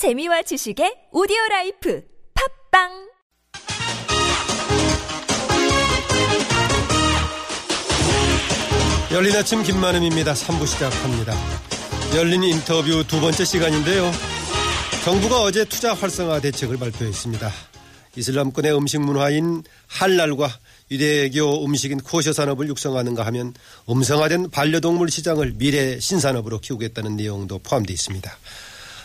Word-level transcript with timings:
재미와 0.00 0.40
지식의 0.40 1.12
오디오 1.12 1.36
라이프 1.50 2.02
팟빵 2.72 2.88
열린 9.12 9.36
아침 9.36 9.62
김만흠입니다. 9.62 10.32
3부 10.32 10.66
시작합니다. 10.66 11.34
열린 12.16 12.42
인터뷰 12.44 13.04
두 13.06 13.20
번째 13.20 13.44
시간인데요. 13.44 14.10
정부가 15.04 15.42
어제 15.42 15.66
투자 15.66 15.92
활성화 15.92 16.40
대책을 16.40 16.78
발표했습니다. 16.78 17.50
이슬람권의 18.16 18.74
음식 18.74 19.02
문화인 19.02 19.62
할랄과 19.86 20.48
유대교 20.90 21.62
음식인 21.62 22.00
코셔 22.00 22.32
산업을 22.32 22.68
육성하는가 22.68 23.26
하면 23.26 23.52
음성화된 23.90 24.48
반려동물 24.48 25.10
시장을 25.10 25.56
미래 25.56 26.00
신산업으로 26.00 26.60
키우겠다는 26.60 27.16
내용도 27.16 27.58
포함되어 27.58 27.92
있습니다. 27.92 28.34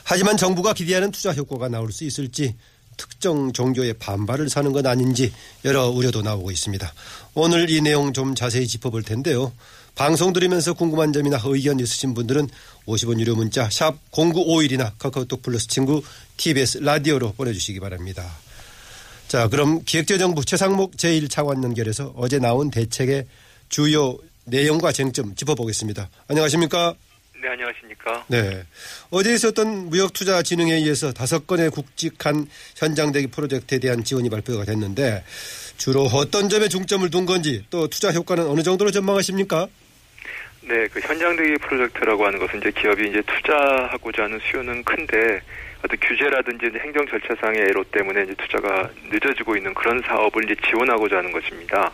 하지만 0.05 0.37
정부가 0.37 0.73
기대하는 0.73 1.11
투자 1.11 1.33
효과가 1.33 1.67
나올 1.67 1.91
수 1.91 2.03
있을지 2.03 2.55
특정 2.95 3.51
종교의 3.51 3.95
반발을 3.95 4.49
사는 4.49 4.71
건 4.71 4.85
아닌지 4.85 5.33
여러 5.65 5.89
우려도 5.89 6.21
나오고 6.21 6.51
있습니다. 6.51 6.93
오늘 7.33 7.69
이 7.69 7.81
내용 7.81 8.13
좀 8.13 8.35
자세히 8.35 8.67
짚어볼 8.67 9.01
텐데요. 9.01 9.51
방송 9.95 10.31
들으면서 10.31 10.73
궁금한 10.73 11.11
점이나 11.11 11.41
의견 11.43 11.79
있으신 11.79 12.13
분들은 12.13 12.47
50원 12.85 13.19
유료 13.19 13.35
문자 13.35 13.67
샵 13.71 13.97
0951이나 14.11 14.91
카카오톡 14.99 15.41
플러스 15.41 15.67
친구 15.67 16.03
TBS 16.37 16.79
라디오로 16.79 17.33
보내주시기 17.33 17.79
바랍니다. 17.79 18.29
자 19.27 19.47
그럼 19.47 19.83
기획재정부 19.85 20.45
최상목 20.45 20.97
제1차관 20.97 21.63
연결해서 21.63 22.13
어제 22.15 22.37
나온 22.37 22.69
대책의 22.69 23.25
주요 23.69 24.17
내용과 24.45 24.91
쟁점 24.91 25.35
짚어보겠습니다. 25.35 26.09
안녕하십니까? 26.27 26.93
네, 27.41 27.49
안녕하십니까. 27.49 28.25
네. 28.27 28.63
어제 29.11 29.33
있었던 29.33 29.89
무역투자진흥회의에서 29.89 31.11
다섯 31.11 31.45
건의 31.45 31.69
굵직한 31.69 32.47
현장대기 32.77 33.27
프로젝트에 33.27 33.79
대한 33.79 34.03
지원이 34.03 34.29
발표가 34.29 34.63
됐는데 34.63 35.23
주로 35.77 36.03
어떤 36.03 36.47
점에 36.49 36.69
중점을 36.69 37.09
둔 37.09 37.25
건지 37.25 37.65
또 37.69 37.87
투자 37.87 38.11
효과는 38.11 38.45
어느 38.47 38.61
정도로 38.61 38.91
전망하십니까? 38.91 39.67
네, 40.61 40.87
그 40.87 40.99
현장대기 40.99 41.57
프로젝트라고 41.57 42.25
하는 42.25 42.39
것은 42.39 42.59
이제 42.59 42.71
기업이 42.71 43.09
이제 43.09 43.21
투자하고자 43.21 44.23
하는 44.23 44.39
수요는 44.49 44.83
큰데 44.83 45.41
어떤 45.83 45.99
규제라든지 45.99 46.65
행정 46.79 47.05
절차상의 47.05 47.61
애로 47.69 47.83
때문에 47.91 48.23
이제 48.23 48.33
투자가 48.35 48.89
늦어지고 49.11 49.57
있는 49.57 49.73
그런 49.75 50.01
사업을 50.01 50.45
이제 50.45 50.55
지원하고자 50.67 51.17
하는 51.17 51.31
것입니다. 51.31 51.91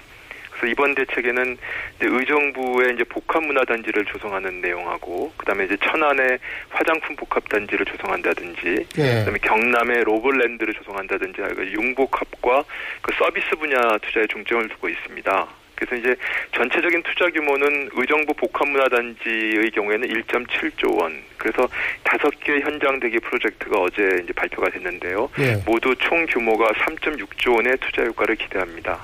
그래서 0.61 0.67
이번 0.67 0.93
대책에는 0.93 1.57
이제 1.97 2.07
의정부의 2.07 2.93
이제 2.93 3.03
복합 3.05 3.43
문화 3.43 3.65
단지를 3.65 4.05
조성하는 4.05 4.61
내용하고 4.61 5.33
그다음에 5.37 5.65
이제 5.65 5.75
천안의 5.77 6.37
화장품 6.69 7.15
복합 7.15 7.49
단지를 7.49 7.83
조성한다든지 7.85 8.61
네. 8.95 9.19
그다음에 9.19 9.39
경남의 9.41 10.03
로블랜드를 10.03 10.75
조성한다든지 10.75 11.41
그 11.55 11.71
융복합과 11.71 12.63
그 13.01 13.11
서비스 13.17 13.55
분야 13.55 13.97
투자에 13.97 14.27
중점을 14.27 14.69
두고 14.69 14.89
있습니다. 14.89 15.47
그래서 15.73 15.95
이제 15.95 16.15
전체적인 16.51 17.01
투자 17.01 17.27
규모는 17.31 17.89
의정부 17.93 18.35
복합문화단지의 18.35 19.71
경우에는 19.71 20.07
1.7조 20.07 21.01
원. 21.01 21.23
그래서 21.37 21.67
다섯 22.03 22.29
개 22.41 22.59
현장 22.59 22.99
대기 22.99 23.17
프로젝트가 23.17 23.79
어제 23.81 24.21
이제 24.23 24.31
발표가 24.33 24.69
됐는데요. 24.69 25.27
네. 25.39 25.59
모두 25.65 25.95
총 25.95 26.23
규모가 26.27 26.71
3.6조 26.73 27.55
원의 27.55 27.77
투자 27.81 28.03
효과를 28.03 28.35
기대합니다. 28.35 29.01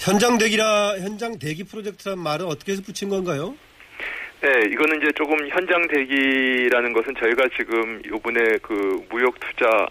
현장 0.00 0.38
대기라 0.38 0.96
현장 1.00 1.38
대기 1.38 1.64
프로젝트란 1.64 2.18
말은 2.18 2.46
어떻게 2.46 2.72
해서 2.72 2.82
붙인 2.84 3.08
건가요? 3.08 3.54
네, 4.40 4.48
이거는 4.72 5.00
이제 5.00 5.12
조금 5.14 5.48
현장 5.48 5.86
대기라는 5.88 6.92
것은 6.92 7.14
저희가 7.18 7.44
지금 7.56 8.02
요번에 8.06 8.58
그 8.62 9.04
무역 9.10 9.38
투자 9.38 9.86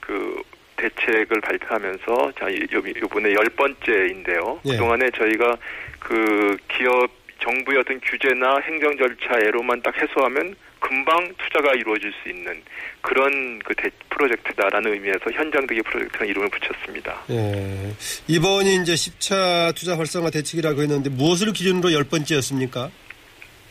그 0.00 0.42
대책을 0.76 1.40
발표하면서 1.40 2.32
자 2.38 2.52
요- 2.52 2.82
요번에 3.02 3.32
열 3.34 3.44
번째인데요. 3.50 4.60
예. 4.64 4.70
그동안에 4.72 5.10
저희가 5.10 5.56
그 6.00 6.56
기업 6.68 7.08
정부의 7.42 7.78
어떤 7.78 8.00
규제나 8.00 8.58
행정 8.60 8.96
절차애로만 8.96 9.82
딱 9.82 9.94
해소하면 9.96 10.54
금방 10.80 11.32
투자가 11.38 11.74
이루어질 11.74 12.12
수 12.22 12.28
있는 12.28 12.60
그런 13.00 13.58
그 13.60 13.74
대, 13.74 13.88
프로젝트다라는 14.10 14.92
의미에서 14.92 15.30
현장 15.32 15.66
대기 15.66 15.80
프로젝트라는 15.82 16.28
이름을 16.28 16.48
붙였습니다. 16.48 17.22
예. 17.30 17.94
이번이 18.26 18.82
이제 18.82 18.94
10차 18.94 19.74
투자 19.76 19.96
활성화 19.96 20.30
대책이라고 20.30 20.82
했는데 20.82 21.10
무엇을 21.10 21.52
기준으로 21.52 21.92
열 21.92 22.04
번째였습니까? 22.04 22.90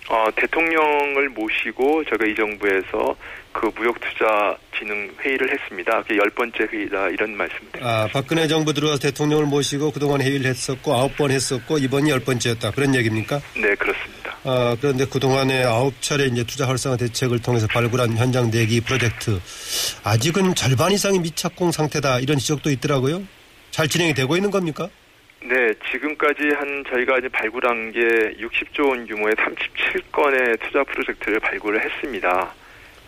어, 0.10 0.28
대통령을 0.36 1.30
모시고 1.30 2.04
저희가 2.06 2.26
이 2.26 2.36
정부에서 2.36 3.16
그 3.54 3.72
무역투자진흥 3.76 5.16
회의를 5.22 5.52
했습니다. 5.52 6.02
그게 6.04 6.18
열 6.18 6.30
번째 6.32 6.64
회의다 6.72 7.10
이런 7.10 7.36
말씀드립니다. 7.36 7.80
아, 7.86 8.08
박근혜 8.12 8.48
정부 8.48 8.74
들어와서 8.74 9.00
대통령을 9.02 9.46
모시고 9.46 9.92
그동안 9.92 10.22
회의를 10.22 10.46
했었고 10.46 10.94
아홉 10.94 11.16
번 11.18 11.32
했었고 11.32 11.78
이번이 11.78 12.10
열 12.10 12.20
번째였다. 12.22 12.72
그런 12.72 12.96
얘기입니까? 12.96 13.40
네, 13.56 13.76
그렇습니다. 13.76 14.38
아, 14.44 14.76
그런데 14.80 15.06
그동안에 15.06 15.64
아홉 15.64 16.02
차례 16.02 16.26
이제 16.26 16.44
투자 16.44 16.68
활성화 16.68 16.98
대책을 16.98 17.42
통해서 17.42 17.68
발굴한 17.68 18.18
현장 18.18 18.50
대기 18.50 18.82
프로젝트 18.82 19.40
아직은 20.04 20.56
절반 20.56 20.92
이상이 20.92 21.20
미착공 21.20 21.72
상태다 21.72 22.20
이런 22.20 22.38
지적도 22.38 22.72
있더라고요. 22.72 23.22
잘 23.70 23.88
진행이 23.88 24.14
되고 24.14 24.36
있는 24.36 24.50
겁니까? 24.50 24.90
네, 25.44 25.56
지금까지 25.92 26.44
한 26.56 26.84
저희가 26.90 27.18
이제 27.18 27.28
발굴한 27.30 27.92
게 27.92 28.00
60조 28.40 28.90
원 28.90 29.08
규모의 29.08 29.34
37건의 29.36 30.60
투자 30.62 30.84
프로젝트를 30.84 31.40
발굴을 31.40 31.84
했습니다. 31.84 32.54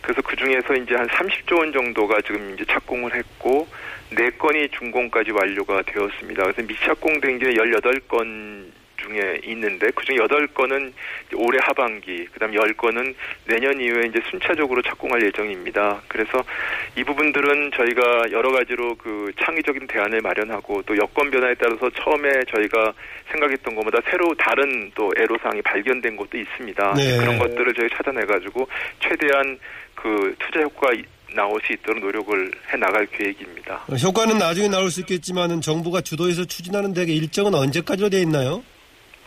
그래서 0.04 0.20
그 0.20 0.36
중에서 0.36 0.74
이제 0.74 0.94
한 0.94 1.06
30조 1.06 1.58
원 1.58 1.72
정도가 1.72 2.20
지금 2.20 2.52
이제 2.54 2.64
착공을 2.66 3.14
했고, 3.14 3.66
4건이 4.10 4.70
준공까지 4.72 5.30
완료가 5.30 5.80
되었습니다. 5.82 6.42
그래서 6.42 6.62
미착공된 6.62 7.38
게 7.38 7.46
18건 7.54 8.66
중에 8.98 9.40
있는데, 9.44 9.90
그 9.94 10.04
중에 10.04 10.16
8건은 10.16 10.92
올해 11.36 11.58
하반기, 11.62 12.26
그 12.32 12.38
다음 12.38 12.52
10건은 12.52 13.14
내년 13.46 13.80
이후에 13.80 14.06
이제 14.08 14.20
순차적으로 14.30 14.82
착공할 14.82 15.22
예정입니다. 15.22 16.02
그래서 16.08 16.44
이 16.96 17.02
부분들은 17.02 17.72
저희가 17.72 18.30
여러 18.30 18.52
가지로 18.52 18.94
그 18.96 19.32
창의적인 19.40 19.86
대안을 19.86 20.20
마련하고 20.20 20.82
또 20.82 20.96
여건 20.96 21.30
변화에 21.30 21.54
따라서 21.54 21.90
처음에 21.90 22.30
저희가 22.48 22.92
생각했던 23.32 23.74
것보다 23.74 23.98
새로 24.10 24.34
다른 24.34 24.92
또 24.94 25.12
애로사항이 25.18 25.62
발견된 25.62 26.16
것도 26.16 26.38
있습니다. 26.38 26.94
네. 26.94 27.16
그런 27.18 27.38
것들을 27.38 27.74
저희 27.74 27.88
찾아내 27.90 28.24
가지고 28.24 28.68
최대한 29.00 29.58
그 30.04 30.36
투자 30.38 30.60
효과가 30.60 30.92
이- 30.92 31.02
나올 31.34 31.58
수 31.66 31.72
있도록 31.72 31.98
노력을 32.04 32.52
해 32.72 32.76
나갈 32.76 33.06
계획입니다. 33.06 33.82
어, 33.88 33.94
효과는 33.94 34.36
나중에 34.38 34.68
나올 34.68 34.90
수 34.90 35.00
있겠지만은 35.00 35.60
정부가 35.62 36.02
주도해서 36.02 36.44
추진하는 36.44 36.92
데게 36.92 37.12
일정은 37.14 37.54
언제까지로 37.54 38.10
돼 38.10 38.20
있나요? 38.20 38.62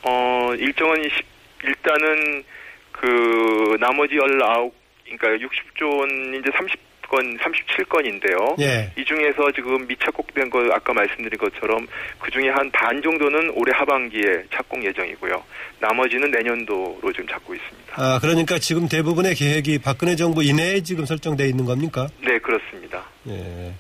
어, 0.04 0.54
일정은 0.58 0.96
시- 1.10 1.68
일단은 1.68 2.44
그 2.92 3.76
나머지 3.80 4.14
19, 4.16 4.72
그러니까 5.04 5.48
60조 5.48 5.98
원 6.00 6.10
이제 6.40 6.50
30 6.56 6.80
건, 7.08 7.38
37건인데요. 7.38 8.60
예. 8.62 8.92
이 8.98 9.04
중에서 9.06 9.52
지금 9.56 9.86
미착공된 9.88 10.50
거 10.50 10.60
아까 10.74 10.94
말씀드린 10.94 11.38
것처럼 11.38 11.88
그 12.20 12.32
중에 12.32 12.50
한 12.50 12.68
반 12.72 13.02
정도는 13.02 13.52
올해 13.56 13.72
하반기에 13.74 14.44
착공 14.54 14.84
예정이고요. 14.86 15.44
나머지는 15.80 16.30
내년도로 16.32 17.12
지금 17.14 17.28
잡고 17.28 17.56
있습니다. 17.56 17.94
아, 17.96 18.20
그러니까 18.22 18.60
지금 18.60 18.88
대부분의 18.88 19.36
계획이 19.36 19.80
박근혜 19.80 20.16
정부 20.16 20.44
이내에 20.44 20.82
지금 20.82 21.06
설정돼 21.06 21.48
있는 21.48 21.66
겁니까? 21.66 22.08
네, 22.22 22.38
그렇습니다. 22.40 23.04
예. 23.28 23.74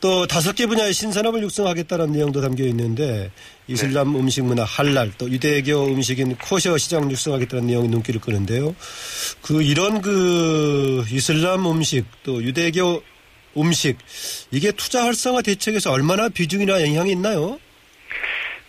또 0.00 0.26
다섯 0.26 0.54
개 0.54 0.66
분야의 0.66 0.92
신산업을 0.92 1.42
육성하겠다는 1.42 2.12
내용도 2.12 2.40
담겨 2.40 2.64
있는데 2.64 3.30
이슬람 3.66 4.14
음식 4.16 4.44
문화 4.44 4.64
할랄 4.64 5.10
또 5.18 5.28
유대교 5.28 5.86
음식인 5.86 6.36
코셔 6.36 6.76
시장 6.78 7.10
육성하겠다는 7.10 7.66
내용이 7.66 7.88
눈길을 7.88 8.20
끄는데요. 8.20 8.74
그 9.42 9.62
이런 9.62 10.00
그 10.00 11.04
이슬람 11.10 11.66
음식 11.66 12.04
또 12.22 12.42
유대교 12.42 13.02
음식 13.56 13.98
이게 14.50 14.70
투자 14.72 15.04
활성화 15.04 15.42
대책에서 15.42 15.90
얼마나 15.92 16.28
비중이나 16.28 16.82
영향이 16.82 17.10
있나요? 17.12 17.58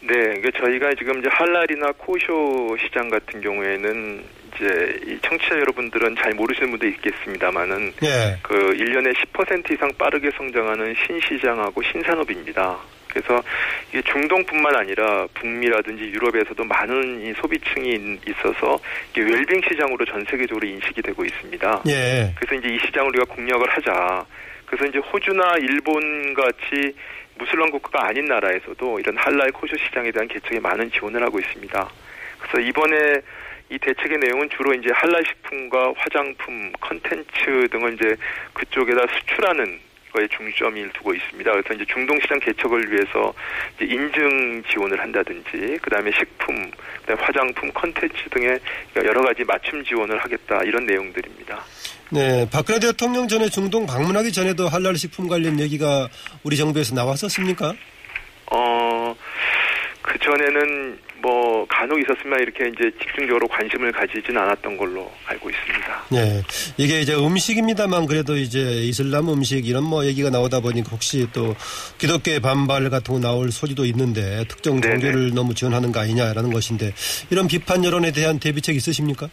네, 0.01 0.13
그러니까 0.13 0.49
저희가 0.59 0.95
지금 0.97 1.19
이제 1.19 1.27
할랄이나 1.29 1.91
코쇼 1.97 2.77
시장 2.81 3.09
같은 3.09 3.41
경우에는 3.41 4.23
이제 4.55 4.99
이 5.07 5.17
청취자 5.21 5.55
여러분들은 5.55 6.15
잘 6.17 6.33
모르시는 6.33 6.71
분도 6.71 6.87
있겠습니다만은 6.87 7.93
예. 8.03 8.37
그 8.41 8.53
1년에 8.55 9.13
10% 9.15 9.71
이상 9.73 9.89
빠르게 9.97 10.29
성장하는 10.37 10.95
신시장하고 11.05 11.81
신산업입니다. 11.83 12.77
그래서 13.07 13.41
이게 13.89 14.01
중동뿐만 14.03 14.75
아니라 14.75 15.25
북미라든지 15.33 16.03
유럽에서도 16.03 16.63
많은 16.63 17.21
이 17.21 17.33
소비층이 17.41 17.89
있- 17.89 18.27
있어서 18.29 18.77
이게 19.11 19.21
웰빙 19.23 19.61
시장으로 19.67 20.05
전 20.05 20.23
세계적으로 20.29 20.67
인식이 20.67 21.01
되고 21.01 21.25
있습니다. 21.25 21.81
예. 21.87 22.33
그래서 22.39 22.55
이제 22.55 22.73
이 22.75 22.79
시장을 22.85 23.09
우리가 23.09 23.25
공략을 23.33 23.67
하자. 23.69 24.25
그래서 24.67 24.85
이제 24.85 24.99
호주나 24.99 25.55
일본 25.59 26.35
같이 26.35 26.93
무슬림 27.39 27.71
국가가 27.71 28.07
아닌 28.09 28.25
나라에서도 28.25 28.99
이런 28.99 29.17
할랄 29.17 29.51
코쇼 29.53 29.75
시장에 29.77 30.11
대한 30.11 30.27
개척에 30.27 30.59
많은 30.59 30.91
지원을 30.91 31.23
하고 31.23 31.39
있습니다. 31.39 31.89
그래서 32.39 32.59
이번에 32.67 32.95
이 33.69 33.77
대책의 33.77 34.17
내용은 34.17 34.49
주로 34.49 34.73
이제 34.73 34.89
한라식품과 34.93 35.93
화장품, 35.95 36.71
컨텐츠 36.81 37.67
등을 37.71 37.93
이제 37.93 38.15
그쪽에다 38.53 39.01
수출하는 39.13 39.79
거에 40.11 40.27
중점을 40.27 40.89
두고 40.93 41.13
있습니다. 41.13 41.51
그래서 41.51 41.73
이제 41.75 41.85
중동 41.85 42.19
시장 42.19 42.39
개척을 42.39 42.91
위해서 42.91 43.31
인증 43.79 44.63
지원을 44.71 44.99
한다든지, 44.99 45.77
그 45.83 45.89
다음에 45.91 46.11
식품, 46.17 46.71
그다음에 47.01 47.21
화장품, 47.21 47.71
컨텐츠 47.73 48.29
등의 48.31 48.59
여러 48.95 49.21
가지 49.21 49.43
맞춤 49.43 49.83
지원을 49.83 50.17
하겠다 50.17 50.63
이런 50.63 50.85
내용들입니다. 50.87 51.63
네, 52.09 52.49
박근혜 52.51 52.79
대통령 52.79 53.27
전에 53.27 53.49
중동 53.49 53.85
방문하기 53.85 54.31
전에도 54.31 54.67
한랄 54.67 54.95
식품 54.95 55.27
관련 55.27 55.59
얘기가 55.59 56.09
우리 56.41 56.57
정부에서 56.57 56.95
나왔었습니까? 56.95 57.73
어, 58.51 59.15
그 60.01 60.17
전에는 60.17 61.08
뭐 61.21 61.65
간혹 61.67 61.99
있었으면 61.99 62.39
이렇게 62.39 62.67
이제 62.69 62.91
집중적으로 63.01 63.47
관심을 63.47 63.91
가지진 63.91 64.37
않았던 64.37 64.77
걸로 64.77 65.11
알고 65.25 65.49
있습니다. 65.49 66.03
네, 66.11 66.41
이게 66.77 67.01
이제 67.01 67.13
음식입니다만 67.13 68.05
그래도 68.05 68.35
이제 68.35 68.59
이슬람 68.59 69.29
음식 69.29 69.67
이런 69.67 69.83
뭐 69.83 70.05
얘기가 70.05 70.29
나오다 70.29 70.59
보니까 70.61 70.89
혹시 70.91 71.27
또 71.33 71.55
기독교의 71.97 72.39
반발 72.39 72.89
같은 72.89 73.15
거 73.15 73.19
나올 73.19 73.51
소지도 73.51 73.85
있는데 73.85 74.45
특정 74.47 74.81
종교를 74.81 75.13
네네. 75.13 75.33
너무 75.33 75.53
지원하는 75.53 75.91
거 75.91 75.99
아니냐라는 75.99 76.51
것인데 76.51 76.93
이런 77.29 77.47
비판 77.47 77.83
여론에 77.83 78.11
대한 78.11 78.39
대비책 78.39 78.75
있으십니까? 78.75 79.27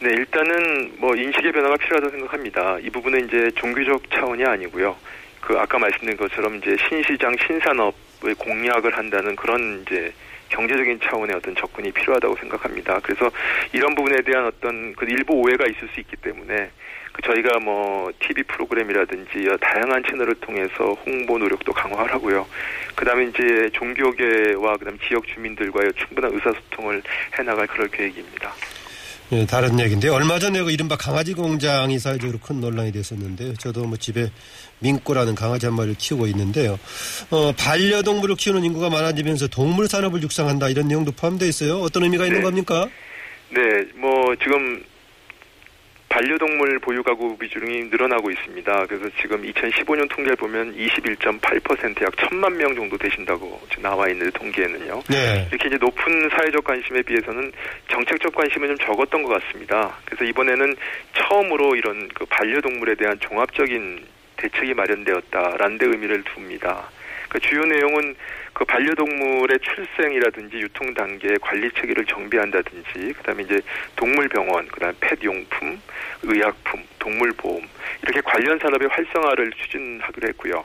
네, 0.00 0.10
일단은 0.10 0.92
뭐 0.98 1.16
인식의 1.16 1.52
변화가 1.52 1.76
필요하다고 1.76 2.10
생각합니다. 2.12 2.78
이 2.80 2.90
부분은 2.90 3.26
이제 3.26 3.50
종교적 3.56 4.10
차원이 4.10 4.44
아니고요. 4.44 4.96
그 5.40 5.58
아까 5.58 5.78
말씀드린 5.78 6.16
것처럼 6.16 6.56
이제 6.56 6.76
신시장 6.88 7.34
신산업의 7.46 8.34
공략을 8.36 8.96
한다는 8.96 9.34
그런 9.34 9.82
이제 9.82 10.12
경제적인 10.48 11.00
차원의 11.02 11.36
어떤 11.36 11.54
접근이 11.54 11.92
필요하다고 11.92 12.36
생각합니다. 12.36 13.00
그래서 13.02 13.30
이런 13.72 13.94
부분에 13.94 14.22
대한 14.22 14.46
어떤 14.46 14.94
그 14.94 15.04
일부 15.06 15.34
오해가 15.34 15.66
있을 15.66 15.88
수 15.88 16.00
있기 16.00 16.16
때문에 16.16 16.70
그 17.12 17.22
저희가 17.22 17.58
뭐 17.60 18.10
TV 18.20 18.44
프로그램이라든지 18.44 19.48
다양한 19.60 20.04
채널을 20.04 20.36
통해서 20.36 20.92
홍보 21.04 21.38
노력도 21.38 21.72
강화를 21.72 22.14
하고요. 22.14 22.46
그다음에 22.94 23.24
이제 23.24 23.70
종교계와 23.72 24.76
그다음 24.76 24.98
지역 25.06 25.26
주민들과의 25.26 25.92
충분한 25.94 26.32
의사소통을 26.34 27.02
해나갈 27.38 27.66
그럴 27.66 27.88
계획입니다. 27.88 28.52
예, 29.30 29.44
다른 29.44 29.78
얘기인데 29.78 30.08
얼마 30.08 30.38
전에 30.38 30.62
그 30.62 30.70
이른바 30.70 30.96
강아지 30.96 31.34
공장이 31.34 31.98
사회적으로 31.98 32.38
큰 32.38 32.60
논란이 32.60 32.92
됐었는데 32.92 33.54
저도 33.58 33.84
뭐 33.84 33.98
집에 33.98 34.30
민꼬라는 34.78 35.34
강아지 35.34 35.66
한 35.66 35.74
마리를 35.74 35.96
키우고 35.98 36.26
있는데요. 36.28 36.78
어, 37.30 37.52
반려동물을 37.52 38.36
키우는 38.36 38.64
인구가 38.64 38.88
많아지면서 38.88 39.48
동물 39.48 39.86
산업을 39.86 40.22
육성한다 40.22 40.70
이런 40.70 40.88
내용도 40.88 41.12
포함되어 41.12 41.46
있어요. 41.46 41.80
어떤 41.80 42.04
의미가 42.04 42.24
있는 42.24 42.38
네. 42.38 42.44
겁니까? 42.44 42.88
네, 43.50 43.60
뭐 43.96 44.34
지금 44.42 44.82
반려동물 46.18 46.80
보유 46.80 47.04
가구 47.04 47.38
비중이 47.38 47.90
늘어나고 47.90 48.32
있습니다. 48.32 48.86
그래서 48.88 49.08
지금 49.20 49.40
2015년 49.42 50.08
통계를 50.10 50.34
보면 50.34 50.74
21.8%약 50.76 52.10
1천만 52.16 52.54
명 52.54 52.74
정도 52.74 52.98
되신다고 52.98 53.60
나와 53.80 54.08
있는 54.08 54.28
통계에는요. 54.32 55.02
네. 55.08 55.46
이렇게 55.48 55.68
이제 55.68 55.76
높은 55.76 56.28
사회적 56.30 56.64
관심에 56.64 57.02
비해서는 57.02 57.52
정책적 57.88 58.34
관심은 58.34 58.66
좀 58.66 58.78
적었던 58.78 59.22
것 59.22 59.40
같습니다. 59.40 59.96
그래서 60.06 60.24
이번에는 60.24 60.74
처음으로 61.14 61.76
이런 61.76 62.08
그 62.08 62.26
반려동물에 62.26 62.96
대한 62.96 63.16
종합적인 63.20 64.04
대책이 64.38 64.74
마련되었다라는 64.74 65.78
데 65.78 65.86
의미를 65.86 66.24
둡니다. 66.36 66.90
그 67.28 67.38
주요 67.40 67.64
내용은 67.64 68.16
그 68.52 68.64
반려동물의 68.64 69.58
출생이라든지 69.60 70.56
유통 70.58 70.92
단계 70.94 71.36
관리 71.40 71.70
체계를 71.72 72.06
정비한다든지 72.06 73.12
그다음에 73.18 73.44
이제 73.44 73.60
동물병원, 73.96 74.68
그다음에 74.68 74.94
펫 75.00 75.22
용품, 75.22 75.80
의약품, 76.22 76.82
동물보험 76.98 77.62
이렇게 78.02 78.20
관련 78.22 78.58
산업의 78.58 78.88
활성화를 78.88 79.52
추진하기로 79.52 80.28
했고요. 80.28 80.64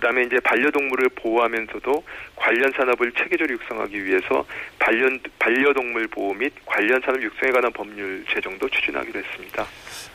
그다음에 0.00 0.22
이제 0.24 0.40
반려동물을 0.40 1.10
보호하면서도 1.10 2.02
관련 2.34 2.72
산업을 2.72 3.12
체계적으로 3.12 3.54
육성하기 3.54 4.04
위해서 4.04 4.44
반려 4.78 5.10
반려동물 5.38 6.08
보호 6.08 6.32
및 6.32 6.52
관련 6.64 7.00
산업 7.04 7.22
육성에 7.22 7.52
관한 7.52 7.70
법률 7.72 8.24
제정도 8.32 8.68
추진하기로 8.70 9.20
했습니다. 9.20 9.66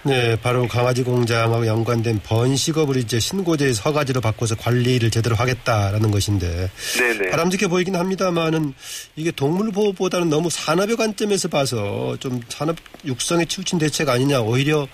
네, 0.04 0.36
바로 0.42 0.68
강아지 0.68 1.04
공장하고 1.04 1.66
연관된 1.66 2.20
번식업을 2.24 2.98
이제 2.98 3.20
신고제의 3.20 3.74
서가지로 3.74 4.22
바꿔서 4.22 4.56
관리를 4.56 5.12
제대로 5.12 5.36
하겠다라는 5.36 6.12
것인데 6.12 6.70
네네. 6.98 7.30
바람직해 7.30 7.68
보이긴 7.68 7.96
합니다만은 7.96 8.74
이게 9.16 9.32
동물 9.32 9.72
보호보다는 9.72 10.30
너무 10.30 10.50
산업의 10.50 10.96
관점에서 10.96 11.48
봐서 11.48 12.18
좀 12.20 12.42
산업 12.50 12.76
육성에 13.06 13.46
치우친 13.46 13.80
대책 13.80 14.10
아니냐 14.10 14.42
오히려 14.42 14.88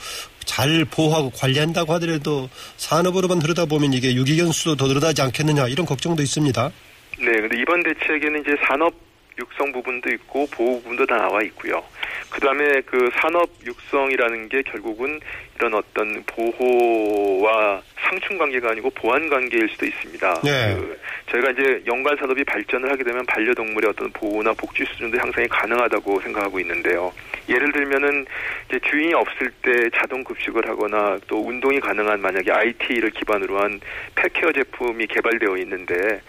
잘 0.45 0.85
보호하고 0.85 1.31
관리한다고 1.31 1.93
하더라도 1.93 2.49
산업으로만 2.77 3.41
흐르다 3.41 3.65
보면 3.65 3.93
이게 3.93 4.13
유기견 4.15 4.51
수도 4.51 4.75
더 4.75 4.87
늘어나지 4.87 5.21
않겠느냐 5.21 5.67
이런 5.67 5.85
걱정도 5.85 6.21
있습니다. 6.21 6.71
네, 7.19 7.25
근데 7.25 7.59
이번 7.59 7.83
대책에는 7.83 8.41
이제 8.41 8.55
산업 8.67 8.93
육성 9.39 9.71
부분도 9.71 10.09
있고 10.09 10.45
보호 10.51 10.81
부분도 10.81 11.05
다 11.05 11.17
나와 11.17 11.41
있고요. 11.43 11.81
그다음에 12.29 12.81
그 12.85 13.09
산업 13.19 13.49
육성이라는 13.65 14.49
게 14.49 14.61
결국은 14.63 15.19
이런 15.55 15.73
어떤 15.73 16.23
보호와 16.25 17.81
상충 17.95 18.37
관계가 18.37 18.71
아니고 18.71 18.89
보완 18.91 19.29
관계일 19.29 19.69
수도 19.69 19.85
있습니다. 19.85 20.41
네. 20.43 20.75
그 20.75 20.99
저희가 21.31 21.51
이제 21.51 21.83
연관 21.87 22.15
산업이 22.17 22.43
발전을 22.43 22.91
하게 22.91 23.03
되면 23.03 23.25
반려동물의 23.25 23.89
어떤 23.89 24.11
보호나 24.11 24.53
복지 24.53 24.83
수준도 24.85 25.17
향상이 25.17 25.47
가능하다고 25.47 26.21
생각하고 26.21 26.59
있는데요. 26.59 27.11
예를 27.49 27.71
들면은 27.71 28.25
이제 28.69 28.79
주인이 28.89 29.13
없을 29.13 29.51
때 29.61 29.89
자동 29.95 30.23
급식을 30.23 30.67
하거나 30.67 31.17
또 31.27 31.45
운동이 31.45 31.79
가능한 31.79 32.21
만약에 32.21 32.51
IT를 32.51 33.09
기반으로 33.11 33.59
한 33.59 33.79
펫케어 34.15 34.51
제품이 34.51 35.07
개발되어 35.07 35.57
있는데 35.57 36.21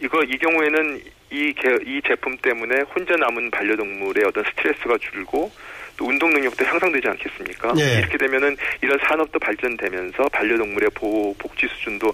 이거 0.00 0.22
이 0.22 0.36
경우에는 0.38 1.00
이, 1.30 1.52
개, 1.54 1.68
이 1.84 2.00
제품 2.06 2.36
때문에 2.38 2.82
혼자 2.94 3.14
남은 3.16 3.50
반려동물의 3.50 4.24
어떤 4.26 4.44
스트레스가 4.44 4.96
줄고 4.98 5.50
또 5.96 6.06
운동 6.06 6.30
능력도 6.30 6.64
향상되지 6.64 7.08
않겠습니까? 7.08 7.72
네. 7.74 7.98
이렇게 7.98 8.16
되면은 8.16 8.56
이런 8.82 8.98
산업도 9.08 9.38
발전되면서 9.40 10.28
반려동물의 10.32 10.90
보호 10.94 11.34
복지 11.38 11.66
수준도 11.66 12.12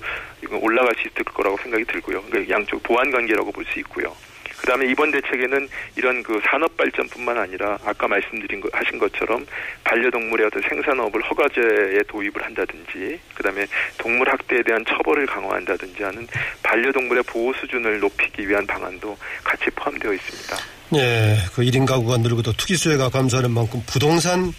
올라갈 0.63 0.95
수 0.95 1.07
있을 1.09 1.23
거라고 1.25 1.57
생각이 1.59 1.85
들고요. 1.85 2.23
그러니까 2.23 2.55
양쪽 2.55 2.83
보완 2.83 3.11
관계라고 3.11 3.53
볼 3.53 3.65
수 3.67 3.79
있고요. 3.81 4.15
그다음에 4.65 4.87
이번 4.87 5.11
대책에는 5.11 5.69
이런 5.97 6.23
그 6.23 6.41
산업 6.49 6.75
발전뿐만 6.79 7.37
아니라 7.37 7.79
아까 7.85 8.09
말씀드린 8.09 8.63
거 8.63 8.69
하신 8.73 8.99
것처럼 8.99 9.47
반려동물의 9.85 10.47
어떤 10.47 10.63
생산업을 10.63 11.23
허가제에 11.23 12.03
도입을 12.09 12.43
한다든지 12.43 13.21
그다음에 13.35 13.67
동물 13.99 14.27
학대에 14.31 14.63
대한 14.63 14.83
처벌을 14.87 15.27
강화한다든지 15.27 16.03
하는 16.03 16.27
반려동물의 16.63 17.25
보호 17.25 17.53
수준을 17.53 18.01
높이기 18.01 18.49
위한 18.49 18.67
방안도 18.67 19.15
같이 19.45 19.67
포함되어 19.77 20.15
있습니다. 20.15 20.57
네, 20.91 21.37
그 21.55 21.63
1인 21.63 21.87
가구가 21.87 22.17
늘고 22.19 22.41
또 22.41 22.53
투기 22.53 22.77
수요가 22.77 23.11
감소하는 23.11 23.51
만큼 23.51 23.83
부동산 23.87 24.51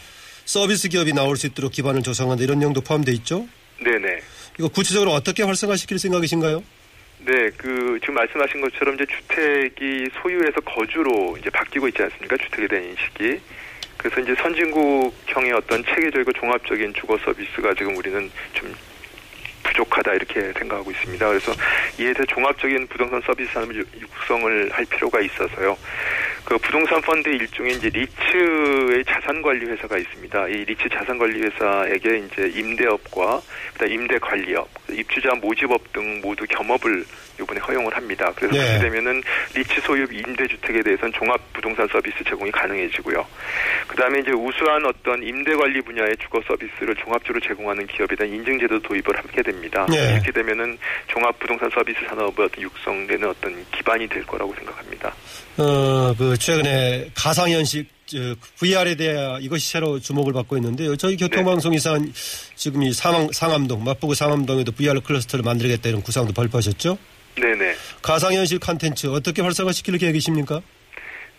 서비스 0.46 0.88
기업이 0.88 1.14
나올 1.14 1.36
수 1.36 1.48
있도록 1.48 1.72
기반을 1.72 2.04
조성한다 2.04 2.44
이런 2.44 2.60
내용도 2.60 2.80
포함되어 2.82 3.14
있죠? 3.16 3.48
네네. 3.84 4.20
이거 4.60 4.68
구체적으로 4.68 5.14
어떻게 5.14 5.42
활성화시킬 5.42 5.98
생각이신가요? 5.98 6.64
네, 7.26 7.50
그 7.58 7.98
지금 8.02 8.14
말씀하신 8.14 8.62
것처럼 8.62 8.94
이제 8.94 9.06
주택이 9.08 10.08
소유에서 10.22 10.62
거주로 10.62 11.36
이제 11.40 11.50
바뀌고 11.50 11.88
있지 11.88 12.04
않습니까? 12.04 12.38
주택에 12.38 12.68
대한 12.68 12.86
인식이. 12.86 13.42
그래서 13.98 14.22
이제 14.22 14.36
선진국형의 14.36 15.54
어떤 15.54 15.84
체계적이고 15.84 16.32
종합적인 16.34 16.94
주거 16.94 17.18
서비스가 17.18 17.74
지금 17.74 17.98
우리는 17.98 18.30
좀 18.54 18.76
부족하다 19.64 20.14
이렇게 20.14 20.54
생각하고 20.54 20.92
있습니다. 20.92 21.28
그래서 21.28 21.52
이에 22.00 22.14
대해 22.14 22.26
종합적인 22.28 22.86
부동산 22.88 23.20
서비스 23.22 23.52
산업 23.54 23.74
육성을 23.74 24.70
할 24.72 24.86
필요가 24.86 25.20
있어서요. 25.20 25.76
그 26.46 26.60
부동산 26.60 27.02
펀드 27.02 27.28
일종의 27.28 27.74
이제 27.74 27.90
리츠의 27.90 29.04
자산 29.06 29.42
관리 29.42 29.66
회사가 29.66 29.98
있습니다. 29.98 30.48
이 30.50 30.64
리츠 30.66 30.88
자산 30.90 31.18
관리 31.18 31.42
회사에게 31.42 32.20
이제 32.20 32.52
임대업과 32.56 33.42
그다음 33.74 33.92
임대 33.92 34.20
관리업, 34.20 34.70
입주자 34.92 35.34
모집업 35.34 35.92
등 35.92 36.22
모두 36.22 36.46
겸업을 36.48 37.04
이번에 37.40 37.60
허용을 37.60 37.96
합니다. 37.96 38.32
그래서 38.36 38.54
네. 38.54 38.60
그렇게 38.60 38.90
되면은 38.90 39.24
리츠 39.54 39.82
소유 39.82 40.04
임대주택에 40.12 40.82
대해서는 40.84 41.14
종합 41.14 41.42
부동산 41.54 41.88
서비스 41.88 42.24
제공이 42.24 42.52
가능해지고요. 42.52 43.26
그다음에 43.88 44.20
이제 44.20 44.32
우수한 44.32 44.86
어떤 44.86 45.22
임대 45.24 45.56
관리 45.56 45.82
분야의 45.82 46.16
주거 46.18 46.42
서비스를 46.48 46.96
종합적으로 46.96 47.40
제공하는 47.46 47.88
기업에 47.88 48.16
대한 48.16 48.34
인증 48.34 48.60
제도 48.60 48.80
도입을 48.82 49.18
하게 49.18 49.42
됩니다. 49.44 49.86
네. 49.90 50.14
이렇게 50.14 50.32
되면은 50.32 50.78
종합 51.08 51.38
부동산 51.40 51.70
서비스 51.72 52.00
산업의 52.08 52.46
어떤 52.46 52.62
육성되는 52.62 53.30
어떤 53.30 53.66
기반이 53.72 54.08
될 54.08 54.26
거라고 54.26 54.54
생각합니다. 54.56 55.14
어, 55.58 56.14
그 56.18 56.38
최근에 56.38 57.12
가상현실 57.16 57.86
VR에 58.60 58.96
대해 58.96 59.38
이것이 59.42 59.72
새로 59.72 60.00
주목을 60.00 60.34
받고 60.34 60.58
있는데요. 60.58 60.96
저희 60.96 61.18
교통방송이사 61.18 61.98
네. 61.98 62.12
지금 62.56 62.84
이 62.84 62.94
상암, 62.94 63.30
상암동, 63.32 63.84
마포구 63.84 64.14
상암동에도 64.14 64.72
VR 64.74 65.00
클러스터를 65.02 65.44
만들겠다 65.44 65.90
이런 65.90 66.02
구상도 66.02 66.34
발표하셨죠? 66.34 66.98
네네. 67.40 67.76
가상현실 68.02 68.60
컨텐츠 68.60 69.08
어떻게 69.08 69.42
활성화시킬 69.42 69.98
계획이십니까? 69.98 70.62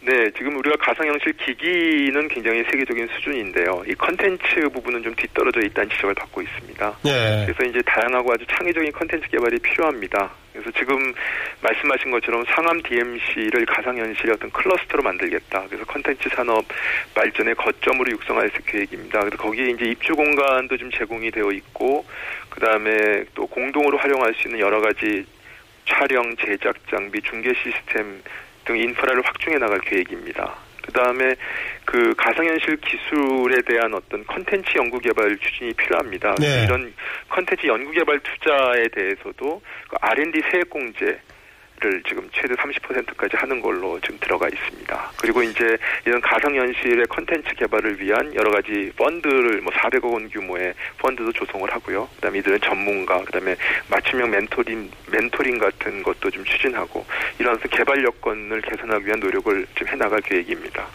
네, 0.07 0.31
지금 0.39 0.57
우리가 0.59 0.77
가상현실 0.77 1.33
기기는 1.33 2.29
굉장히 2.29 2.63
세계적인 2.71 3.09
수준인데요. 3.17 3.83
이 3.89 3.95
컨텐츠 3.95 4.69
부분은 4.73 5.03
좀 5.03 5.13
뒤떨어져 5.17 5.61
있다는 5.63 5.91
지적을 5.91 6.15
받고 6.15 6.43
있습니다. 6.43 6.99
네. 7.03 7.47
그래서 7.47 7.65
이제 7.65 7.83
다양하고 7.83 8.33
아주 8.33 8.47
창의적인 8.47 8.93
컨텐츠 8.93 9.29
개발이 9.29 9.59
필요합니다. 9.59 10.31
그래서 10.53 10.71
지금 10.79 11.13
말씀하신 11.61 12.13
것처럼 12.13 12.45
상암 12.45 12.83
DMC를 12.83 13.67
가상현실의 13.67 14.35
어떤 14.35 14.49
클러스터로 14.51 15.03
만들겠다. 15.03 15.65
그래서 15.67 15.85
컨텐츠 15.85 16.29
산업 16.29 16.65
발전의 17.15 17.57
거점으로 17.57 18.13
육성할 18.13 18.51
계획입니다. 18.65 19.21
그래서 19.21 19.37
거기에 19.37 19.71
이제 19.71 19.87
입주 19.87 20.15
공간도 20.15 20.77
좀 20.77 20.91
제공이 20.93 21.33
되어 21.33 21.51
있고, 21.51 22.07
그 22.49 22.61
다음에 22.61 23.25
또 23.35 23.47
공동으로 23.49 23.99
활용할 23.99 24.35
수 24.35 24.47
있는 24.47 24.61
여러 24.61 24.81
가지 24.81 25.27
촬영, 25.87 26.37
제작 26.37 26.77
장비, 26.91 27.21
중계 27.23 27.53
시스템 27.55 28.23
등 28.65 28.77
인프라를 28.77 29.23
확충해 29.25 29.59
나갈 29.59 29.81
계획입니다. 29.81 30.55
그 30.83 30.93
다음에 30.93 31.35
그 31.85 32.15
가상현실 32.17 32.77
기술에 32.77 33.61
대한 33.63 33.93
어떤 33.95 34.25
컨텐츠 34.25 34.71
연구 34.77 35.01
개발 35.01 35.37
추진이 35.37 35.73
필요합니다. 35.75 36.37
네. 36.37 36.65
이런 36.65 36.95
컨텐츠 37.29 37.67
연구 37.67 37.91
개발 37.91 38.21
투자에 38.21 38.87
대해서도 38.93 39.61
그 39.89 39.97
R&D 40.01 40.43
세액공제 40.51 41.19
를 41.79 42.03
지금 42.09 42.27
최대 42.33 42.55
30%까지 42.55 43.37
하는 43.37 43.61
걸로 43.61 44.01
지금 44.01 44.19
들어가 44.19 44.49
있습니다. 44.49 45.13
그리고 45.19 45.43
이제 45.43 45.77
이런 46.07 46.21
가상현실의 46.23 47.07
컨텐츠 47.07 47.55
개발을 47.55 48.01
위한 48.01 48.35
여러 48.35 48.51
가지 48.51 48.91
펀드를 48.97 49.61
뭐 49.61 49.71
400억 49.75 50.11
원 50.11 50.29
규모의 50.31 50.73
펀드도 50.99 51.33
조성을 51.33 51.71
하고요. 51.71 52.09
그다음에 52.17 52.39
이들은 52.39 52.61
전문가, 52.63 53.23
그다음에 53.25 53.55
맞춤형 53.89 54.31
멘토링 54.31 54.91
멘토링 55.11 55.59
같은 55.59 56.03
것도 56.03 56.31
좀 56.31 56.43
추진하고 56.47 57.05
이런 57.39 57.59
개발 57.71 58.03
여건을 58.03 58.63
개선하기 58.63 59.07
위한 59.07 59.21
노력을 59.21 59.67
좀 59.75 59.89
해나갈 59.89 60.21
계획입니다. 60.23 60.87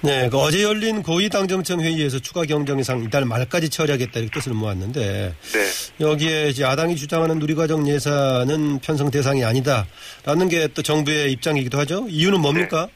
네, 0.00 0.28
그 0.30 0.38
어제 0.38 0.62
열린 0.62 1.02
고위 1.02 1.28
당정청 1.28 1.80
회의에서 1.80 2.20
추가 2.20 2.44
경정 2.44 2.78
예산 2.78 3.02
이달 3.02 3.24
말까지 3.24 3.68
처리하겠다 3.68 4.20
이렇게 4.20 4.30
뜻을 4.38 4.52
모았는데 4.52 5.34
네. 5.52 5.64
여기에 6.00 6.50
이제 6.50 6.62
야당이 6.62 6.94
주장하는 6.94 7.40
누리과정 7.40 7.88
예산은 7.88 8.78
편성 8.78 9.10
대상이 9.10 9.44
아니다 9.44 9.86
라는 10.28 10.46
게 10.50 10.68
또 10.74 10.82
정부의 10.82 11.32
입장이기도 11.32 11.78
하죠. 11.78 12.04
이유는 12.06 12.42
뭡니까? 12.42 12.86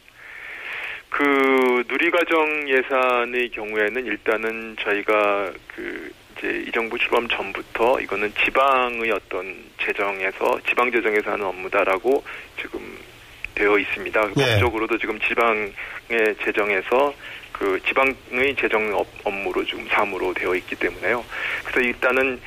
그 1.08 1.82
누리과정 1.88 2.68
예산의 2.68 3.50
경우에는 3.52 4.04
일단은 4.04 4.76
저희가 4.82 5.50
그 5.74 6.12
이제 6.36 6.64
이 6.68 6.72
정부 6.72 6.98
출범 6.98 7.26
전부터 7.28 8.00
이거는 8.02 8.34
지방의 8.44 9.10
어떤 9.12 9.56
재정에서 9.82 10.60
지방 10.68 10.92
재정에서 10.92 11.30
하는 11.32 11.46
업무다라고 11.46 12.22
지금 12.60 12.80
되어 13.54 13.78
있습니다. 13.78 14.20
네. 14.20 14.34
법적으로도 14.34 14.98
지금 14.98 15.18
지방의 15.20 15.72
재정에서 16.44 17.14
그 17.52 17.80
지방의 17.88 18.56
재정 18.60 18.92
업- 18.94 19.08
업무로 19.24 19.64
지금 19.64 19.86
사무로 19.88 20.34
되어 20.34 20.54
있기 20.56 20.76
때문에요. 20.76 21.24
그래서 21.64 21.80
일단은 21.80 22.38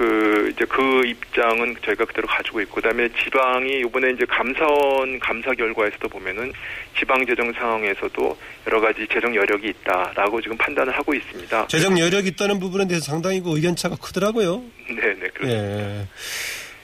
그 0.00 0.50
이제 0.50 0.64
그 0.64 1.02
입장은 1.04 1.76
저희가 1.84 2.06
그대로 2.06 2.26
가지고 2.26 2.62
있고 2.62 2.76
그다음에 2.76 3.06
지방이 3.22 3.80
이번에 3.80 4.12
이제 4.12 4.24
감사원 4.24 5.20
감사 5.20 5.52
결과에서도 5.52 6.08
보면은 6.08 6.50
지방 6.98 7.26
재정 7.26 7.52
상황에서도 7.52 8.38
여러 8.66 8.80
가지 8.80 9.06
재정 9.12 9.34
여력이 9.34 9.68
있다라고 9.68 10.40
지금 10.40 10.56
판단을 10.56 10.96
하고 10.96 11.12
있습니다. 11.12 11.66
재정 11.66 11.98
여력이 11.98 12.28
있다는 12.28 12.58
부분에 12.58 12.88
대해서 12.88 13.12
상당히 13.12 13.42
그 13.42 13.54
의견 13.54 13.76
차가 13.76 13.94
크더라고요. 13.96 14.62
네, 14.88 15.14
네, 15.20 15.28
그렇습니다. 15.34 15.50
예. 15.50 16.06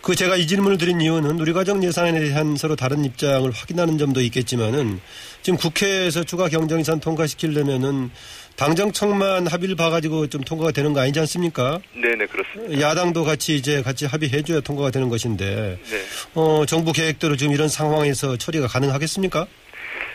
그 0.03 0.15
제가 0.15 0.37
이 0.37 0.47
질문을 0.47 0.77
드린 0.77 1.01
이유는 1.01 1.37
누리과정 1.37 1.83
예산에 1.83 2.21
대한 2.21 2.55
서로 2.57 2.77
다른 2.77 3.03
입장을 3.03 3.51
확인하는 3.51 3.97
점도 3.97 4.21
있겠지만은 4.21 5.01
지금 5.41 5.59
국회에서 5.59 6.23
추가 6.23 6.49
경정 6.49 6.81
예산 6.81 7.01
통과시키려면은 7.01 8.11
당정청만 8.57 9.47
합의를 9.47 9.77
봐가지고 9.77 10.29
좀 10.29 10.43
통과가 10.43 10.73
되는 10.73 10.93
거 10.93 11.01
아니지 11.01 11.21
않습니까? 11.21 11.79
네, 11.95 12.09
네, 12.17 12.27
그렇습니다. 12.27 12.81
야당도 12.81 13.25
같이 13.25 13.55
이제 13.55 13.83
같이 13.83 14.07
합의해줘야 14.07 14.61
통과가 14.61 14.91
되는 14.91 15.09
것인데, 15.09 15.79
네. 15.83 15.97
어, 16.35 16.65
정부 16.67 16.93
계획대로 16.93 17.37
지금 17.37 17.53
이런 17.53 17.69
상황에서 17.69 18.37
처리가 18.37 18.67
가능하겠습니까? 18.67 19.47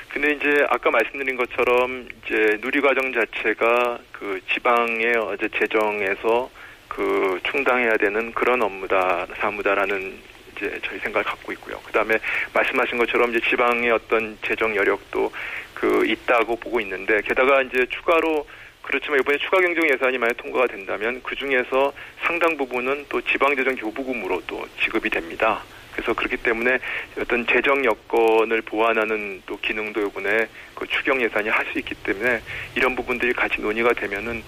근데 0.09 0.33
이제 0.33 0.65
아까 0.69 0.91
말씀드린 0.91 1.37
것처럼 1.37 2.07
이제 2.25 2.57
누리 2.61 2.81
과정 2.81 3.13
자체가 3.13 3.99
그 4.11 4.41
지방의 4.53 5.15
어제 5.17 5.47
재정에서 5.57 6.49
그 6.89 7.39
충당해야 7.49 7.95
되는 7.95 8.33
그런 8.33 8.61
업무다 8.61 9.25
사무다라는 9.37 10.13
이제 10.57 10.79
저희 10.85 10.99
생각을 10.99 11.23
갖고 11.23 11.53
있고요. 11.53 11.79
그다음에 11.85 12.17
말씀하신 12.53 12.97
것처럼 12.97 13.29
이제 13.29 13.39
지방의 13.49 13.91
어떤 13.91 14.37
재정 14.45 14.75
여력도 14.75 15.31
그 15.81 16.05
있다고 16.05 16.55
보고 16.57 16.79
있는데 16.79 17.21
게다가 17.21 17.63
이제 17.63 17.87
추가로 17.89 18.45
그렇지만 18.83 19.19
이번에 19.19 19.39
추가 19.39 19.59
경정 19.59 19.89
예산이 19.89 20.17
만약 20.19 20.37
통과가 20.37 20.67
된다면 20.67 21.19
그 21.23 21.35
중에서 21.35 21.91
상당 22.21 22.55
부분은 22.55 23.07
또 23.09 23.19
지방재정 23.21 23.75
교부금으로 23.75 24.43
또 24.45 24.63
지급이 24.83 25.09
됩니다. 25.09 25.63
그래서 25.91 26.13
그렇기 26.13 26.37
때문에 26.37 26.77
어떤 27.19 27.45
재정 27.47 27.83
여건을 27.83 28.61
보완하는 28.61 29.41
또 29.45 29.57
기능도 29.59 30.07
이번에 30.07 30.47
그 30.73 30.87
추경 30.87 31.21
예산이 31.21 31.49
할 31.49 31.65
수 31.71 31.79
있기 31.79 31.95
때문에 31.95 32.41
이런 32.75 32.95
부분들이 32.95 33.33
같이 33.33 33.59
논의가 33.59 33.93
되면은 33.93 34.43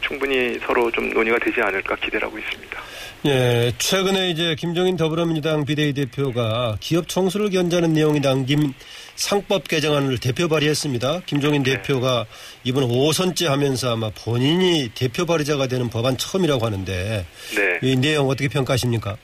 충분히 0.00 0.58
서로 0.60 0.90
좀 0.90 1.10
논의가 1.10 1.38
되지 1.38 1.60
않을까 1.60 1.96
기대를 1.96 2.26
하고 2.26 2.38
있습니다. 2.38 2.82
예, 3.26 3.72
최근에 3.78 4.30
이제 4.30 4.54
김종인 4.56 4.96
더불어민주당 4.96 5.64
비대위 5.64 5.92
대표가 5.92 6.76
기업 6.80 7.08
청수를 7.08 7.50
견제하는 7.50 7.92
내용이 7.92 8.20
담긴 8.20 8.74
상법 9.18 9.66
개정안을 9.66 10.18
대표 10.18 10.46
발의했습니다. 10.48 11.22
김종인 11.26 11.64
네. 11.64 11.74
대표가 11.74 12.24
이번 12.62 12.84
5선째 12.84 13.46
하면서 13.46 13.92
아마 13.92 14.10
본인이 14.10 14.90
대표 14.94 15.26
발의자가 15.26 15.66
되는 15.66 15.90
법안 15.90 16.16
처음이라고 16.16 16.64
하는데 16.64 17.26
네. 17.56 17.78
이 17.82 17.96
내용 17.96 18.28
어떻게 18.28 18.48
평가하십니까? 18.48 19.16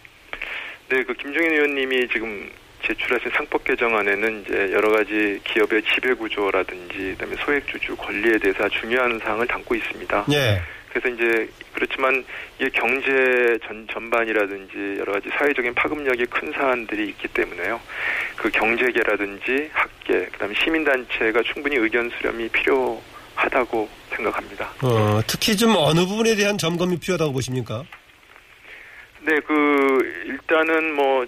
네, 0.91 1.03
그 1.05 1.15
김종인 1.15 1.53
의원님이 1.53 2.09
지금 2.13 2.51
제출하신 2.85 3.31
상법 3.37 3.63
개정안에는 3.65 4.45
이제 4.45 4.73
여러 4.73 4.91
가지 4.91 5.41
기업의 5.45 5.83
지배 5.95 6.13
구조라든지 6.13 7.15
그다음에 7.17 7.37
소액 7.45 7.67
주주 7.69 7.97
권리에 7.97 8.39
대해서 8.39 8.69
중요한 8.69 9.19
사항을 9.21 9.47
담고 9.47 9.77
있습니다. 9.77 10.27
예. 10.33 10.61
그래서 10.95 11.09
이제 11.09 11.51
그렇지만 11.75 12.25
이게 12.59 12.71
경제 12.71 13.59
전 13.67 13.87
전반이라든지 13.93 15.01
여러 15.01 15.13
가지 15.13 15.29
사회적인 15.29 15.75
파급력이 15.75 16.27
큰 16.27 16.53
사안들이 16.53 17.09
있기 17.11 17.29
때문에요. 17.29 17.81
그 18.37 18.51
경제계라든지 18.51 19.71
학계, 19.73 20.27
그다음에 20.27 20.55
시민단체가 20.55 21.43
충분히 21.43 21.77
의견 21.77 22.09
수렴이 22.11 22.49
필요하다고 22.49 23.89
생각합니다. 24.15 24.71
어, 24.83 25.21
특히 25.27 25.57
좀 25.57 25.75
어느 25.77 26.07
부분에 26.07 26.37
대한 26.37 26.57
점검이 26.57 26.99
필요하다고 27.01 27.33
보십니까? 27.33 27.83
네, 29.23 29.41
그 29.41 30.25
일단은 30.27 30.95
뭐 30.95 31.27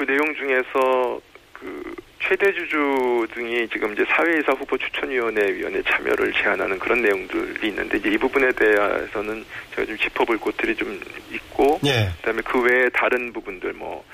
그 0.00 0.06
내용 0.06 0.34
중에서 0.34 1.20
그 1.52 1.89
최대 2.30 2.52
주주 2.52 3.26
등이 3.34 3.68
지금 3.70 3.92
이제 3.92 4.04
사회이사 4.08 4.52
후보 4.52 4.78
추천위원회 4.78 5.52
위원회 5.52 5.82
참여를 5.82 6.32
제안하는 6.32 6.78
그런 6.78 7.02
내용들이 7.02 7.70
있는데 7.70 7.98
이제 7.98 8.08
이 8.08 8.16
부분에 8.18 8.52
대해서는 8.52 9.44
제가 9.74 9.84
좀 9.84 9.98
짚어볼 9.98 10.38
곳들이 10.38 10.76
좀 10.76 11.00
있고 11.32 11.80
예. 11.84 12.10
그다음에 12.18 12.40
그 12.44 12.62
외에 12.62 12.88
다른 12.90 13.32
부분들 13.32 13.72
뭐 13.72 14.04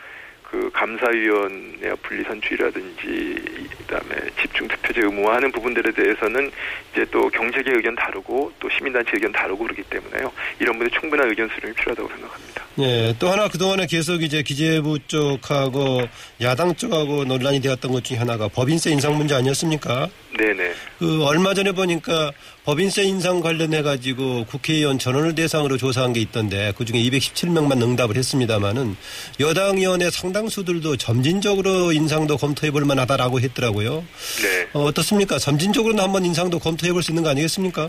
그 0.51 0.71
감사위원회 0.73 1.95
분리선출이라든지 2.03 3.69
그다음에 3.79 4.31
집중 4.41 4.69
투표제 4.69 5.01
의무화하는 5.03 5.51
부분들에 5.53 5.93
대해서는 5.93 6.51
이제 6.93 7.05
또 7.11 7.29
경제계 7.29 7.73
의견 7.73 7.95
다르고 7.97 8.53
또 8.61 8.69
시민단체 8.71 9.13
의견 9.15 9.33
다르고 9.33 9.65
그렇기 9.65 9.83
때문에요 9.85 10.31
이런 10.61 10.79
분의 10.79 10.91
충분한 10.99 11.29
의견 11.29 11.49
수렴이 11.49 11.75
필요하다고 11.75 12.09
생각합니다. 12.09 12.65
예, 12.79 13.15
또 13.19 13.29
하나 13.29 13.49
그동안에 13.49 13.87
계속 13.87 14.23
이제 14.23 14.43
기재부 14.43 14.99
쪽하고 15.07 16.03
야당 16.41 16.75
쪽하고 16.75 17.25
논란이 17.25 17.61
되었던 17.61 17.91
것 17.91 18.05
중에 18.05 18.19
하나가 18.19 18.49
법인세 18.49 18.91
인상 18.91 19.17
문제 19.17 19.35
아니었습니까? 19.35 20.09
네네. 20.37 20.75
그 20.99 21.25
얼마 21.25 21.55
전에 21.55 21.73
보니까 21.73 22.31
법인세 22.65 23.03
인상 23.05 23.41
관련해 23.41 23.83
가지고 23.83 24.45
국회의원 24.45 24.99
전원을 24.99 25.35
대상으로 25.35 25.77
조사한 25.79 26.13
게 26.13 26.21
있던데 26.21 26.73
그 26.77 26.85
중에 26.85 26.99
217명만 26.99 27.81
응답을 27.83 28.17
했습니다마는 28.17 28.97
여당 29.41 29.79
의원의 29.79 30.11
상당수들도 30.11 30.97
점진적으로 30.97 31.93
인상도 31.93 32.37
검토해 32.37 32.71
볼 32.71 32.85
만하다라고 32.85 33.41
했더라고요. 33.41 34.05
네. 34.43 34.69
어, 34.75 34.85
어떻습니까? 34.85 35.39
점진적으로는 35.39 36.03
한번 36.03 36.25
인상도 36.25 36.59
검토해 36.59 36.93
볼 36.93 37.03
수 37.03 37.13
있는 37.13 37.23
거 37.23 37.31
아니겠습니까? 37.31 37.89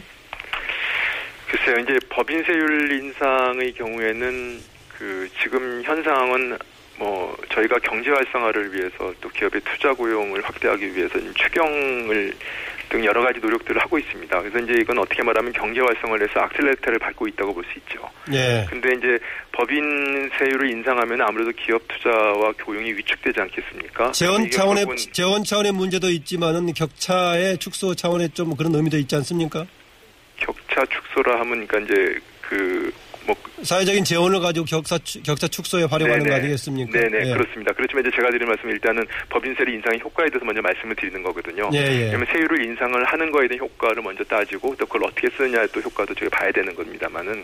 글쎄요, 1.49 1.77
이제 1.79 1.97
법인세율 2.09 2.91
인상의 3.01 3.73
경우에는 3.73 4.61
그 4.97 5.29
지금 5.41 5.81
현 5.83 6.03
상황은 6.03 6.57
뭐 6.97 7.35
저희가 7.53 7.77
경제 7.79 8.09
활성화를 8.09 8.73
위해서 8.73 9.13
또 9.21 9.29
기업의 9.29 9.61
투자 9.61 9.93
고용을 9.93 10.41
확대하기 10.43 10.95
위해서 10.95 11.19
추경을 11.35 12.33
등 12.89 13.03
여러 13.03 13.21
가지 13.21 13.39
노력들을 13.39 13.81
하고 13.81 13.99
있습니다. 13.99 14.39
그래서 14.41 14.59
이제 14.59 14.73
이건 14.81 14.97
어떻게 14.99 15.21
말하면 15.21 15.51
경제 15.51 15.81
활성화를 15.81 16.29
해서 16.29 16.39
악셀레터를 16.39 16.99
밟고 16.99 17.27
있다고 17.27 17.53
볼 17.53 17.63
수 17.65 17.77
있죠. 17.79 18.09
예. 18.31 18.65
근데 18.69 18.89
이제 18.97 19.19
법인 19.51 20.29
세율을 20.39 20.69
인상하면 20.71 21.21
아무래도 21.21 21.51
기업 21.51 21.81
투자와 21.89 22.53
교용이 22.57 22.93
위축되지 22.93 23.41
않겠습니까? 23.41 24.11
재원 24.13 24.49
차원의 24.49 24.85
재원 25.11 25.43
차원의 25.43 25.73
문제도 25.73 26.09
있지만은 26.09 26.73
격차의 26.73 27.57
축소 27.57 27.93
차원의 27.93 28.29
좀 28.29 28.55
그런 28.55 28.73
의미도 28.73 28.97
있지 28.97 29.15
않습니까? 29.17 29.65
격차 30.37 30.85
축소라 30.85 31.41
하면 31.41 31.67
그러니까 31.67 31.79
이제 31.79 32.19
그 32.41 32.91
뭐 33.27 33.35
사회적인 33.61 34.03
재원을 34.05 34.39
가지고 34.39 34.65
격차 34.65 34.97
추- 34.99 35.21
격차 35.21 35.47
축소에 35.47 35.83
활용하는 35.83 36.25
거 36.25 36.33
아니겠습니까? 36.33 36.97
네네 36.97 37.29
예. 37.29 37.33
그렇습니다. 37.33 37.73
그렇지만 37.73 38.05
이제 38.05 38.15
제가 38.15 38.31
드린 38.31 38.47
말씀은 38.47 38.73
일단은 38.73 39.05
법인세율 39.29 39.69
인상의 39.75 39.99
효과에 39.99 40.29
대해서 40.29 40.45
먼저 40.45 40.61
말씀을 40.61 40.95
드리는 40.95 41.21
거거든요. 41.23 41.69
예, 41.73 41.77
예. 41.77 41.99
왜냐하면 42.05 42.25
세율을 42.31 42.65
인상을 42.65 43.03
하는 43.03 43.31
거에 43.31 43.47
대한 43.49 43.59
효과를 43.67 44.01
먼저 44.01 44.23
따지고 44.23 44.73
또 44.77 44.85
그걸 44.85 45.03
어떻게 45.09 45.27
쓰느냐에 45.35 45.67
또 45.73 45.81
효과도 45.81 46.13
저희가 46.15 46.37
봐야 46.37 46.51
되는 46.51 46.73
겁니다만은 46.73 47.43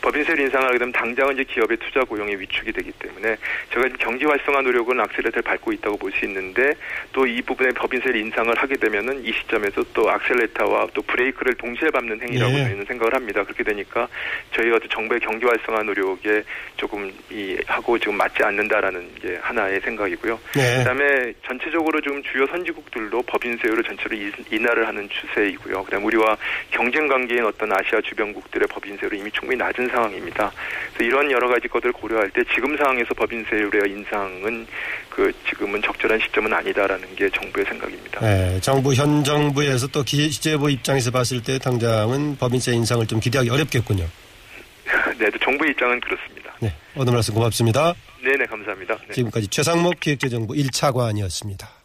법인세율 0.00 0.40
인상을 0.40 0.66
하게 0.66 0.78
되면 0.78 0.92
당장은 0.92 1.34
이제 1.34 1.44
기업의 1.44 1.76
투자 1.78 2.02
고용이 2.04 2.34
위축이 2.34 2.72
되기 2.72 2.90
때문에 2.98 3.36
제가 3.72 3.82
지금 3.86 3.96
경기 3.98 4.24
활성화 4.24 4.62
노력은 4.62 4.98
악셀레터를 5.00 5.42
밟고 5.42 5.72
있다고 5.72 5.96
볼 5.98 6.12
수 6.12 6.24
있는데 6.26 6.74
또 7.12 7.26
이 7.26 7.40
부분에 7.40 7.70
법인세율 7.70 8.16
인상을 8.16 8.52
하게 8.58 8.76
되면은 8.76 9.24
이 9.24 9.32
시점에서 9.32 9.82
또 9.94 10.10
악셀레터와 10.10 10.88
또 10.92 11.00
브레이크를 11.02 11.54
동시에 11.54 11.88
밟는 11.90 12.20
행위라고 12.20 12.52
예. 12.58 12.64
저희는 12.64 12.84
생각을 12.86 13.14
합니다. 13.14 13.42
그렇게 13.44 13.62
되니까 13.64 14.08
저희가 14.56 14.78
또 14.80 14.88
정부 14.88 15.11
의 15.12 15.20
경기 15.20 15.44
활성화 15.46 15.82
노력에 15.82 16.42
조금 16.76 17.12
이 17.30 17.56
하고 17.66 17.98
지금 17.98 18.16
맞지 18.16 18.42
않는다라는 18.42 19.08
게 19.20 19.38
하나의 19.40 19.80
생각이고요. 19.80 20.38
네. 20.54 20.78
그다음에 20.78 21.32
전체적으로 21.46 22.00
지금 22.00 22.22
주요 22.22 22.46
선진국들도 22.46 23.22
법인세율을 23.22 23.84
전체로 23.84 24.16
인- 24.16 24.32
인하를 24.50 24.86
하는 24.88 25.08
추세이고요. 25.08 25.84
그다음 25.84 26.02
에 26.02 26.06
우리와 26.06 26.36
경쟁 26.70 27.06
관계인 27.08 27.44
어떤 27.44 27.70
아시아 27.72 28.00
주변국들의 28.00 28.68
법인세율은 28.68 29.18
이미 29.18 29.30
충분히 29.32 29.58
낮은 29.58 29.88
상황입니다. 29.88 30.50
그래서 30.94 31.04
이런 31.04 31.30
여러 31.30 31.48
가지 31.48 31.68
것들을 31.68 31.92
고려할 31.92 32.30
때 32.30 32.42
지금 32.54 32.76
상황에서 32.76 33.14
법인세율의 33.14 33.90
인상은 33.90 34.66
그 35.10 35.30
지금은 35.48 35.82
적절한 35.82 36.18
시점은 36.20 36.52
아니다라는 36.52 37.14
게 37.16 37.28
정부의 37.30 37.66
생각입니다. 37.66 38.20
네, 38.20 38.58
정부 38.60 38.94
현 38.94 39.22
정부에서 39.22 39.86
또 39.88 40.02
기재부 40.02 40.70
입장에서 40.70 41.10
봤을 41.10 41.42
때 41.42 41.58
당장은 41.58 42.36
법인세 42.38 42.72
인상을 42.72 43.06
좀 43.06 43.20
기대하기 43.20 43.50
어렵겠군요. 43.50 44.06
네, 45.18 45.30
또 45.30 45.38
정부의 45.38 45.72
입장은 45.72 46.00
그렇습니다. 46.00 46.52
네, 46.60 46.72
오늘 46.96 47.12
말씀 47.12 47.34
고맙습니다. 47.34 47.94
네, 48.22 48.36
네, 48.36 48.46
감사합니다. 48.46 48.96
네. 49.08 49.14
지금까지 49.14 49.48
최상목 49.48 50.00
기획재정부 50.00 50.54
1차관이었습니다. 50.54 51.81